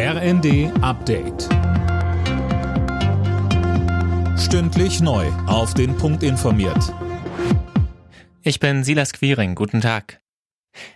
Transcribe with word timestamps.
RND 0.00 0.70
Update. 0.80 1.48
Stündlich 4.38 5.00
neu. 5.00 5.26
Auf 5.48 5.74
den 5.74 5.96
Punkt 5.96 6.22
informiert. 6.22 6.94
Ich 8.42 8.60
bin 8.60 8.84
Silas 8.84 9.12
Quiring. 9.12 9.56
Guten 9.56 9.80
Tag. 9.80 10.20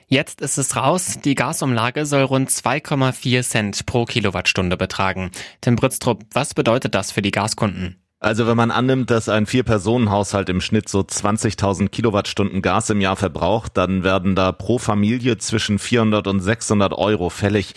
Jetzt 0.07 0.41
ist 0.41 0.57
es 0.57 0.77
raus. 0.77 1.19
Die 1.25 1.35
Gasumlage 1.35 2.07
soll 2.07 2.23
rund 2.23 2.51
2,4 2.51 3.43
Cent 3.43 3.87
pro 3.87 4.05
Kilowattstunde 4.05 4.77
betragen. 4.77 5.33
Tim 5.61 5.75
Britztrup, 5.75 6.23
was 6.31 6.55
bedeutet 6.55 6.95
das 6.95 7.11
für 7.11 7.23
die 7.23 7.33
Gaskunden? 7.33 7.97
Also 8.21 8.47
wenn 8.47 8.57
man 8.57 8.71
annimmt, 8.71 9.11
dass 9.11 9.29
ein 9.29 9.47
Vier-Personen-Haushalt 9.47 10.49
im 10.49 10.61
Schnitt 10.61 10.89
so 10.89 11.01
20.000 11.01 11.89
Kilowattstunden 11.89 12.63
Gas 12.63 12.89
im 12.89 13.01
Jahr 13.01 13.17
verbraucht, 13.17 13.77
dann 13.77 14.05
werden 14.05 14.37
da 14.37 14.53
pro 14.53 14.79
Familie 14.79 15.39
zwischen 15.39 15.81
400 15.81 16.29
und 16.29 16.39
600 16.39 16.93
Euro 16.93 17.31
fällig. 17.31 17.75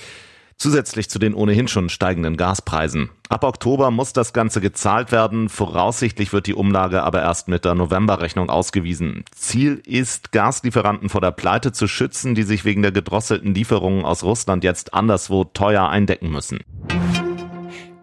Zusätzlich 0.58 1.10
zu 1.10 1.20
den 1.20 1.34
ohnehin 1.34 1.68
schon 1.68 1.90
steigenden 1.90 2.38
Gaspreisen. 2.38 3.10
Ab 3.28 3.44
Oktober 3.44 3.92
muss 3.92 4.14
das 4.14 4.32
Ganze 4.32 4.62
gezahlt 4.62 5.12
werden. 5.12 5.50
Voraussichtlich 5.50 6.32
wird 6.32 6.48
die 6.48 6.54
Umlage 6.54 7.04
aber 7.04 7.22
erst 7.22 7.48
mit 7.48 7.66
der 7.66 7.76
Novemberrechnung 7.76 8.50
ausgewiesen. 8.50 9.26
Ziel 9.36 9.82
ist, 9.86 10.32
Gaslieferanten 10.32 11.10
vor 11.10 11.22
der 11.22 11.32
Pleite 11.32 11.72
zu 11.72 11.88
schützen, 11.88 12.36
die 12.36 12.44
sich 12.44 12.64
wegen 12.64 12.82
der 12.82 12.92
gedrosselten 12.92 13.54
Lieferungen 13.54 14.06
aus 14.06 14.24
Russland 14.24 14.64
jetzt 14.64 14.94
anderswo 14.94 15.44
teuer 15.44 15.90
eindecken 15.90 16.30
müssen. 16.32 16.60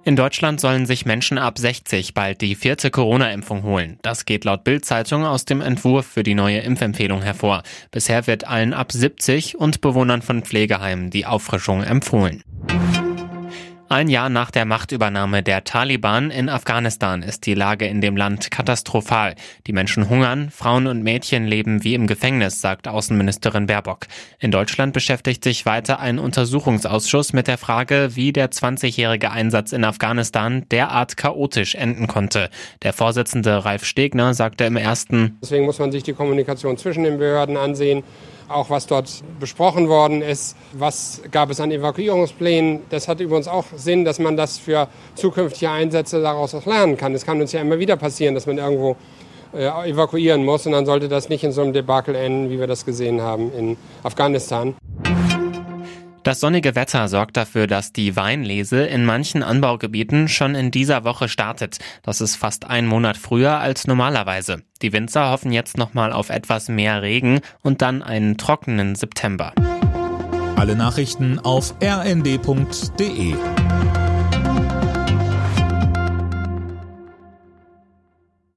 In 0.05 0.17
Deutschland 0.17 0.61
sollen 0.61 0.84
sich 0.84 1.07
Menschen 1.07 1.39
ab 1.39 1.59
60 1.59 2.12
bald 2.12 2.41
die 2.41 2.57
vierte 2.57 2.91
Corona-Impfung 2.91 3.62
holen. 3.62 4.01
Das 4.03 4.25
geht 4.25 4.45
laut 4.45 4.65
Bild-Zeitung 4.65 5.25
aus 5.25 5.45
dem 5.45 5.61
Entwurf 5.61 6.07
für 6.07 6.25
die 6.25 6.34
neue 6.34 6.59
Impfempfehlung 6.59 7.23
hervor. 7.23 7.62
Bisher 7.93 8.27
wird 8.27 8.45
allen 8.45 8.75
ab 8.75 8.91
70 8.91 9.59
und 9.59 9.81
Bewohnern 9.81 10.21
von 10.21 10.43
Pflegeheimen 10.43 11.11
die 11.11 11.25
Auffrischung 11.25 11.84
empfohlen. 11.84 12.43
Ein 13.93 14.09
Jahr 14.09 14.31
nach 14.31 14.51
der 14.51 14.65
Machtübernahme 14.65 15.43
der 15.43 15.65
Taliban 15.65 16.31
in 16.31 16.49
Afghanistan 16.49 17.23
ist 17.23 17.45
die 17.45 17.53
Lage 17.53 17.85
in 17.85 18.01
dem 18.01 18.17
Land 18.17 18.51
katastrophal. 18.51 19.34
Die 19.67 19.75
Menschen 19.75 20.09
hungern, 20.09 20.49
Frauen 20.51 20.87
und 20.87 21.03
Mädchen 21.03 21.45
leben 21.45 21.84
wie 21.84 21.93
im 21.93 22.07
Gefängnis, 22.07 22.62
sagt 22.62 22.89
Außenministerin 22.89 23.67
Baerbock. 23.67 24.07
In 24.39 24.51
Deutschland 24.51 24.95
beschäftigt 24.95 25.45
sich 25.45 25.67
weiter 25.67 26.01
ein 26.01 26.19
Untersuchungsausschuss 26.19 27.34
mit 27.34 27.49
der 27.49 27.59
Frage, 27.59 28.12
wie 28.15 28.33
der 28.33 28.51
20-jährige 28.51 29.31
Einsatz 29.31 29.73
in 29.73 29.84
Afghanistan 29.84 30.65
derart 30.71 31.19
chaotisch 31.19 31.75
enden 31.75 32.06
konnte. 32.06 32.49
Der 32.81 32.95
Vorsitzende 32.95 33.62
Ralf 33.67 33.84
Stegner 33.84 34.33
sagte 34.33 34.65
im 34.65 34.79
ersten 34.79 35.37
Deswegen 35.43 35.67
muss 35.67 35.79
man 35.79 35.93
sich 35.93 36.03
die 36.03 36.15
Kommunikation 36.15 36.79
zwischen 36.79 37.05
den 37.05 37.19
Behörden 37.19 37.59
ansehen 37.59 38.05
auch 38.55 38.70
was 38.70 38.86
dort 38.86 39.11
besprochen 39.41 39.89
worden 39.89 40.22
ist, 40.22 40.56
was 40.72 41.22
gab 41.31 41.50
es 41.50 41.61
an 41.61 41.70
Evakuierungsplänen. 41.70 42.81
Das 42.91 43.09
hat 43.09 43.20
übrigens 43.20 43.48
auch 43.48 43.64
Sinn, 43.77 44.05
dass 44.05 44.19
man 44.19 44.36
das 44.36 44.59
für 44.59 44.89
zukünftige 45.14 45.70
Einsätze 45.70 46.22
daraus 46.22 46.55
auch 46.55 46.67
lernen 46.67 46.97
kann. 46.97 47.14
Es 47.14 47.25
kann 47.25 47.41
uns 47.41 47.53
ja 47.53 47.61
immer 47.61 47.78
wieder 47.78 47.97
passieren, 47.97 48.34
dass 48.34 48.47
man 48.47 48.59
irgendwo 48.59 48.97
äh, 49.55 49.91
evakuieren 49.91 50.44
muss 50.44 50.67
und 50.67 50.72
dann 50.72 50.86
sollte 50.86 51.09
das 51.09 51.28
nicht 51.28 51.44
in 51.44 51.53
so 51.53 51.62
einem 51.62 51.72
Debakel 51.72 52.14
enden, 52.14 52.50
wie 52.50 52.59
wir 52.59 52.67
das 52.67 52.84
gesehen 52.84 53.20
haben 53.20 53.53
in 53.53 53.77
Afghanistan. 54.03 54.75
Das 56.23 56.39
sonnige 56.39 56.77
Wetter 56.77 57.09
sorgt 57.09 57.37
dafür, 57.37 57.67
dass 57.67 57.92
die 57.92 58.15
Weinlese 58.15 58.84
in 58.84 59.05
manchen 59.05 59.42
Anbaugebieten 59.42 60.28
schon 60.28 60.55
in 60.55 60.70
dieser 60.70 61.03
Woche 61.03 61.28
startet. 61.28 61.78
Das 62.05 62.20
ist 62.20 62.37
fast 62.37 62.65
ein 62.65 62.87
Monat 62.87 63.17
früher 63.17 63.59
als 63.59 63.89
normalerweise. 63.89 64.62
Die 64.83 64.93
Winzer 64.93 65.31
hoffen 65.31 65.50
jetzt 65.50 65.78
nochmal 65.78 66.12
auf 66.12 66.31
etwas 66.31 66.69
mehr 66.69 67.03
Regen 67.03 67.41
und 67.62 67.83
dann 67.83 68.03
einen 68.03 68.39
trockenen 68.39 68.95
September. 68.95 69.53
Alle 70.55 70.77
Nachrichten 70.77 71.41
auf 71.41 71.75
rnd.de 71.83 73.34